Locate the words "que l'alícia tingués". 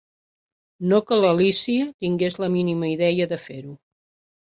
1.09-2.41